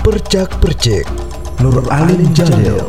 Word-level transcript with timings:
Percak 0.00 0.48
Percik 0.64 1.04
Nur 1.60 1.84
Alim 1.92 2.32
Jalil. 2.32 2.80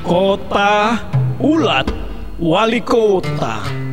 Kota 0.00 0.96
Ulat 1.36 1.92
Wali 2.40 2.80
Kota 2.80 3.87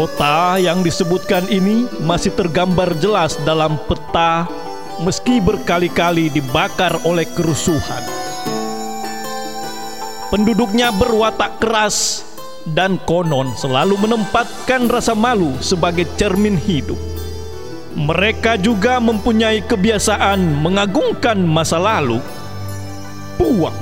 Kota 0.00 0.56
yang 0.56 0.80
disebutkan 0.80 1.44
ini 1.52 1.84
masih 2.00 2.32
tergambar 2.32 2.96
jelas 3.04 3.36
dalam 3.44 3.76
peta 3.84 4.48
meski 5.04 5.44
berkali-kali 5.44 6.32
dibakar 6.32 6.96
oleh 7.04 7.28
kerusuhan. 7.36 8.00
Penduduknya 10.32 10.88
berwatak 10.88 11.60
keras 11.60 12.24
dan 12.64 12.96
konon 13.04 13.52
selalu 13.52 14.00
menempatkan 14.00 14.88
rasa 14.88 15.12
malu 15.12 15.52
sebagai 15.60 16.08
cermin 16.16 16.56
hidup. 16.56 16.96
Mereka 17.92 18.56
juga 18.56 19.04
mempunyai 19.04 19.60
kebiasaan 19.68 20.64
mengagungkan 20.64 21.44
masa 21.44 21.76
lalu. 21.76 22.24
Puang, 23.36 23.76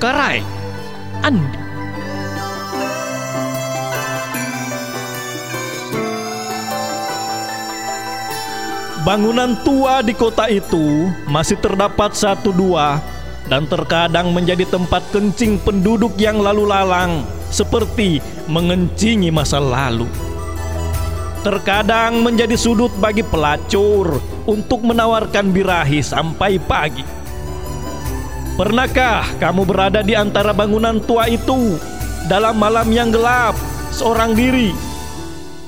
Karai, 0.00 0.40
Andi. 1.20 1.65
Bangunan 9.06 9.54
tua 9.62 10.02
di 10.02 10.10
kota 10.18 10.50
itu 10.50 11.06
masih 11.30 11.54
terdapat 11.62 12.18
satu 12.18 12.50
dua 12.50 12.98
dan 13.46 13.62
terkadang 13.70 14.34
menjadi 14.34 14.66
tempat 14.66 14.98
kencing 15.14 15.62
penduduk 15.62 16.18
yang 16.18 16.42
lalu 16.42 16.66
lalang 16.66 17.22
seperti 17.46 18.18
mengencingi 18.50 19.30
masa 19.30 19.62
lalu. 19.62 20.10
Terkadang 21.46 22.18
menjadi 22.18 22.58
sudut 22.58 22.90
bagi 22.98 23.22
pelacur 23.22 24.18
untuk 24.42 24.82
menawarkan 24.82 25.54
birahi 25.54 26.02
sampai 26.02 26.58
pagi. 26.58 27.06
Pernahkah 28.58 29.38
kamu 29.38 29.62
berada 29.70 30.02
di 30.02 30.18
antara 30.18 30.50
bangunan 30.50 30.98
tua 30.98 31.30
itu 31.30 31.78
dalam 32.26 32.58
malam 32.58 32.90
yang 32.90 33.14
gelap 33.14 33.54
seorang 33.94 34.34
diri 34.34 34.74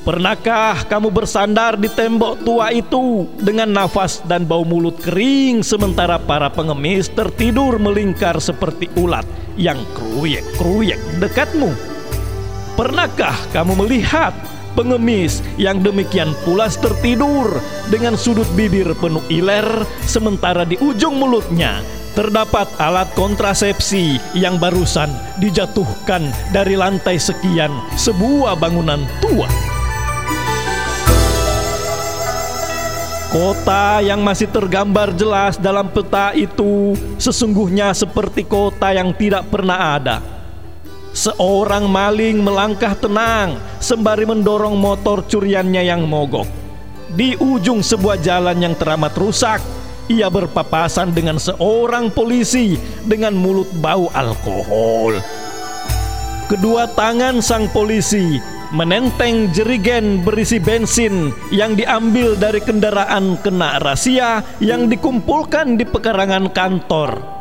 Pernahkah 0.06 0.86
kamu 0.86 1.10
bersandar 1.10 1.74
di 1.74 1.90
tembok 1.90 2.40
tua 2.46 2.70
itu 2.70 3.26
dengan 3.42 3.66
nafas 3.68 4.22
dan 4.24 4.46
bau 4.46 4.62
mulut 4.62 4.94
kering 5.02 5.66
sementara 5.66 6.22
para 6.22 6.46
pengemis 6.48 7.10
tertidur 7.10 7.76
melingkar 7.82 8.38
seperti 8.38 8.86
ulat 8.94 9.26
yang 9.58 9.76
kruyek-kruyek 9.98 10.96
dekatmu? 11.18 11.74
Pernahkah 12.78 13.34
kamu 13.50 13.74
melihat 13.84 14.30
pengemis 14.78 15.42
yang 15.58 15.82
demikian 15.82 16.30
pulas 16.46 16.78
tertidur 16.78 17.58
dengan 17.90 18.14
sudut 18.14 18.46
bibir 18.54 18.94
penuh 19.02 19.22
iler 19.26 19.66
sementara 20.06 20.62
di 20.62 20.78
ujung 20.78 21.18
mulutnya 21.18 21.82
terdapat 22.14 22.70
alat 22.78 23.10
kontrasepsi 23.18 24.18
yang 24.38 24.62
barusan 24.62 25.10
dijatuhkan 25.42 26.30
dari 26.54 26.78
lantai 26.78 27.18
sekian 27.18 27.70
sebuah 27.98 28.54
bangunan 28.58 29.02
tua? 29.18 29.67
Kota 33.28 34.00
yang 34.00 34.24
masih 34.24 34.48
tergambar 34.48 35.12
jelas 35.12 35.60
dalam 35.60 35.92
peta 35.92 36.32
itu 36.32 36.96
sesungguhnya 37.20 37.92
seperti 37.92 38.40
kota 38.40 38.88
yang 38.88 39.12
tidak 39.12 39.44
pernah 39.52 40.00
ada. 40.00 40.24
Seorang 41.12 41.84
maling 41.92 42.40
melangkah 42.40 42.96
tenang 42.96 43.60
sembari 43.84 44.24
mendorong 44.24 44.80
motor 44.80 45.20
curiannya 45.28 45.84
yang 45.84 46.08
mogok. 46.08 46.48
Di 47.12 47.36
ujung 47.36 47.84
sebuah 47.84 48.16
jalan 48.16 48.64
yang 48.64 48.72
teramat 48.72 49.12
rusak, 49.12 49.60
ia 50.08 50.32
berpapasan 50.32 51.12
dengan 51.12 51.36
seorang 51.36 52.08
polisi 52.08 52.80
dengan 53.04 53.36
mulut 53.36 53.68
bau 53.76 54.08
alkohol. 54.16 55.20
Kedua 56.48 56.88
tangan 56.96 57.44
sang 57.44 57.68
polisi 57.76 58.40
menenteng 58.68 59.48
jerigen 59.56 60.20
berisi 60.20 60.60
bensin 60.60 61.32
yang 61.48 61.72
diambil 61.72 62.36
dari 62.36 62.60
kendaraan 62.60 63.40
kena 63.40 63.80
rahasia 63.80 64.44
yang 64.60 64.92
dikumpulkan 64.92 65.80
di 65.80 65.84
pekarangan 65.88 66.52
kantor. 66.52 67.38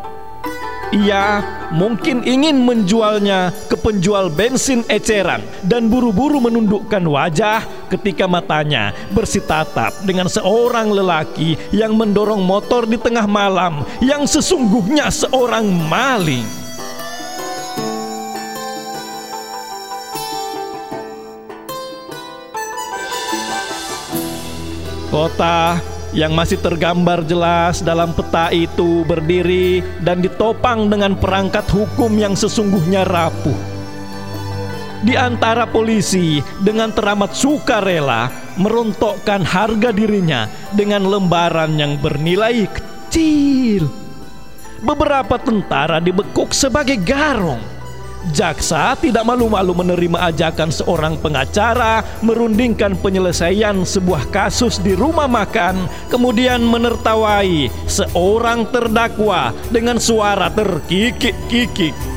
Ia 0.96 1.44
mungkin 1.76 2.24
ingin 2.24 2.64
menjualnya 2.64 3.52
ke 3.68 3.76
penjual 3.76 4.32
bensin 4.32 4.88
eceran 4.88 5.44
dan 5.68 5.92
buru-buru 5.92 6.40
menundukkan 6.40 7.04
wajah 7.04 7.68
ketika 7.92 8.24
matanya 8.24 8.96
bersitatap 9.12 9.92
dengan 10.08 10.32
seorang 10.32 10.88
lelaki 10.88 11.60
yang 11.76 11.92
mendorong 12.00 12.40
motor 12.40 12.88
di 12.88 12.96
tengah 12.96 13.28
malam 13.28 13.84
yang 14.00 14.24
sesungguhnya 14.24 15.12
seorang 15.12 15.68
maling. 15.68 16.57
Kota 25.18 25.82
yang 26.14 26.38
masih 26.38 26.62
tergambar 26.62 27.26
jelas 27.26 27.82
dalam 27.82 28.14
peta 28.14 28.54
itu 28.54 29.02
berdiri 29.02 29.82
dan 30.06 30.22
ditopang 30.22 30.94
dengan 30.94 31.18
perangkat 31.18 31.66
hukum 31.74 32.22
yang 32.22 32.38
sesungguhnya 32.38 33.02
rapuh. 33.02 33.58
Di 35.02 35.18
antara 35.18 35.66
polisi 35.66 36.38
dengan 36.62 36.94
teramat 36.94 37.34
sukarela 37.34 38.30
merontokkan 38.62 39.42
harga 39.42 39.90
dirinya 39.90 40.46
dengan 40.78 41.10
lembaran 41.10 41.74
yang 41.82 41.98
bernilai 41.98 42.70
kecil. 42.70 43.90
Beberapa 44.86 45.42
tentara 45.42 45.98
dibekuk 45.98 46.54
sebagai 46.54 47.02
garong 47.02 47.77
Jaksa 48.34 48.98
tidak 49.00 49.24
malu-malu 49.24 49.72
menerima 49.72 50.34
ajakan 50.34 50.74
seorang 50.74 51.16
pengacara 51.22 52.04
merundingkan 52.26 52.98
penyelesaian 53.00 53.86
sebuah 53.86 54.28
kasus 54.34 54.82
di 54.82 54.98
rumah 54.98 55.30
makan, 55.30 55.88
kemudian 56.12 56.66
menertawai 56.66 57.70
seorang 57.86 58.68
terdakwa 58.74 59.56
dengan 59.72 60.02
suara 60.02 60.52
terkikik-kikik. 60.52 62.17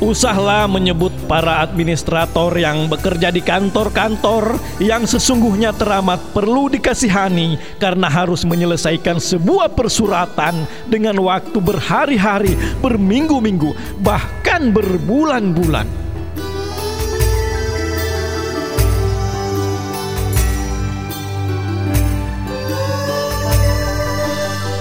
Usahlah 0.00 0.64
menyebut 0.64 1.12
para 1.28 1.60
administrator 1.60 2.56
yang 2.56 2.88
bekerja 2.88 3.28
di 3.28 3.44
kantor-kantor 3.44 4.56
yang 4.80 5.04
sesungguhnya 5.04 5.76
teramat 5.76 6.16
perlu 6.32 6.72
dikasihani 6.72 7.60
karena 7.76 8.08
harus 8.08 8.48
menyelesaikan 8.48 9.20
sebuah 9.20 9.76
persuratan 9.76 10.64
dengan 10.88 11.20
waktu 11.20 11.60
berhari-hari, 11.60 12.56
berminggu-minggu, 12.80 14.00
bahkan 14.00 14.72
berbulan-bulan. 14.72 15.84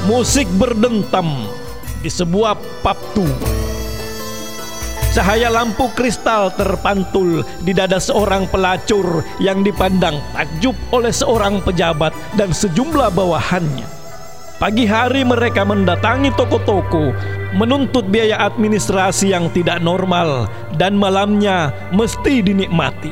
Musik 0.08 0.48
berdentam 0.56 1.28
di 2.00 2.08
sebuah 2.08 2.56
pubtu 2.80 3.28
Cahaya 5.10 5.50
lampu 5.50 5.90
kristal 5.98 6.54
terpantul 6.54 7.42
di 7.66 7.74
dada 7.74 7.98
seorang 7.98 8.46
pelacur 8.46 9.26
yang 9.42 9.66
dipandang 9.66 10.22
takjub 10.38 10.78
oleh 10.94 11.10
seorang 11.10 11.66
pejabat 11.66 12.14
dan 12.38 12.54
sejumlah 12.54 13.10
bawahannya. 13.18 13.90
Pagi 14.62 14.86
hari 14.86 15.26
mereka 15.26 15.66
mendatangi 15.66 16.30
toko-toko, 16.38 17.10
menuntut 17.58 18.06
biaya 18.06 18.38
administrasi 18.54 19.34
yang 19.34 19.50
tidak 19.50 19.82
normal, 19.82 20.46
dan 20.78 20.94
malamnya 20.94 21.74
mesti 21.90 22.46
dinikmati. 22.46 23.10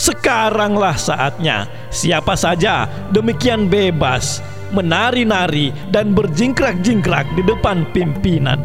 Sekaranglah 0.00 0.96
saatnya, 0.96 1.68
siapa 1.92 2.40
saja 2.40 2.88
demikian 3.12 3.68
bebas 3.68 4.40
menari-nari 4.72 5.76
dan 5.92 6.16
berjingkrak-jingkrak 6.16 7.28
di 7.36 7.42
depan 7.44 7.84
pimpinan. 7.92 8.60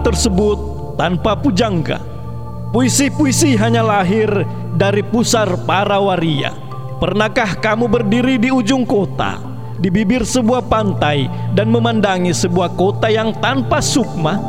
Tersebut 0.00 0.58
tanpa 0.96 1.36
pujangga. 1.36 2.00
Puisi-puisi 2.72 3.52
hanya 3.60 3.84
lahir 3.84 4.28
dari 4.80 5.04
pusar 5.04 5.52
para 5.68 6.00
waria. 6.00 6.56
Pernahkah 6.96 7.60
kamu 7.60 7.90
berdiri 7.90 8.40
di 8.40 8.48
ujung 8.48 8.88
kota, 8.88 9.36
di 9.76 9.92
bibir 9.92 10.24
sebuah 10.24 10.64
pantai, 10.70 11.28
dan 11.52 11.68
memandangi 11.68 12.32
sebuah 12.32 12.72
kota 12.78 13.12
yang 13.12 13.36
tanpa 13.44 13.84
sukma? 13.84 14.40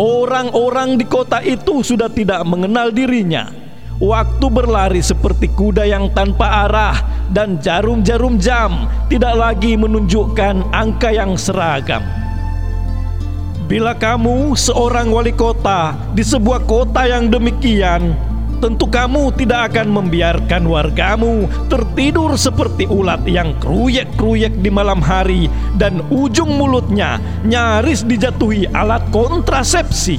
Orang-orang 0.00 0.98
di 0.98 1.06
kota 1.06 1.38
itu 1.44 1.86
sudah 1.86 2.10
tidak 2.10 2.42
mengenal 2.42 2.90
dirinya. 2.90 3.52
Waktu 4.00 4.46
berlari 4.48 5.04
seperti 5.04 5.52
kuda 5.54 5.84
yang 5.86 6.10
tanpa 6.16 6.66
arah, 6.66 6.96
dan 7.30 7.60
jarum-jarum 7.62 8.40
jam 8.40 8.90
tidak 9.06 9.36
lagi 9.38 9.78
menunjukkan 9.78 10.74
angka 10.74 11.14
yang 11.14 11.38
seragam. 11.38 12.02
Bila 13.70 13.94
kamu 13.94 14.58
seorang 14.58 15.14
wali 15.14 15.30
kota 15.30 15.94
di 16.10 16.26
sebuah 16.26 16.66
kota 16.66 17.06
yang 17.06 17.30
demikian, 17.30 18.18
tentu 18.58 18.90
kamu 18.90 19.30
tidak 19.38 19.70
akan 19.70 19.94
membiarkan 19.94 20.66
wargamu 20.66 21.46
tertidur 21.70 22.34
seperti 22.34 22.90
ulat 22.90 23.22
yang 23.30 23.54
kruyek-kruyek 23.62 24.58
di 24.58 24.74
malam 24.74 24.98
hari 24.98 25.46
dan 25.78 26.02
ujung 26.10 26.50
mulutnya 26.58 27.22
nyaris 27.46 28.02
dijatuhi 28.02 28.66
alat 28.74 29.06
kontrasepsi. 29.14 30.18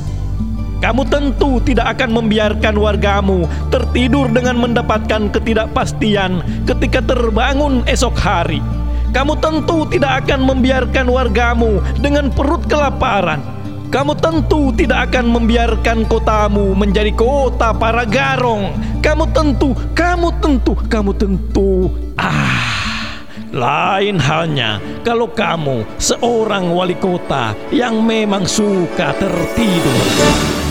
Kamu 0.79 1.03
tentu 1.11 1.59
tidak 1.59 1.99
akan 1.99 2.23
membiarkan 2.23 2.79
wargamu 2.79 3.51
tertidur 3.67 4.31
dengan 4.31 4.63
mendapatkan 4.63 5.27
ketidakpastian 5.27 6.39
ketika 6.63 7.03
terbangun 7.03 7.83
esok 7.83 8.15
hari. 8.15 8.63
Kamu 9.11 9.37
tentu 9.43 9.83
tidak 9.91 10.25
akan 10.25 10.47
membiarkan 10.47 11.05
wargamu 11.11 11.83
dengan 11.99 12.31
perut 12.31 12.63
kelaparan 12.67 13.61
kamu 13.91 14.15
tentu 14.23 14.71
tidak 14.71 15.11
akan 15.11 15.35
membiarkan 15.35 16.07
kotamu 16.07 16.71
menjadi 16.71 17.11
kota 17.11 17.75
para 17.75 18.07
garong. 18.07 18.71
Kamu 19.03 19.35
tentu, 19.35 19.75
kamu 19.91 20.31
tentu, 20.39 20.79
kamu 20.87 21.11
tentu. 21.19 21.91
Ah, 22.15 23.27
lain 23.51 24.15
halnya 24.15 24.79
kalau 25.03 25.27
kamu 25.27 25.83
seorang 25.99 26.71
wali 26.71 26.95
kota 26.95 27.51
yang 27.67 27.99
memang 27.99 28.47
suka 28.47 29.11
tertidur. 29.19 30.70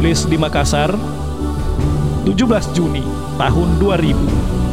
Ditulis 0.00 0.24
di 0.32 0.40
Makassar 0.40 0.96
17 2.24 2.32
Juni 2.72 3.04
tahun 3.36 3.68
2000. 3.76 4.69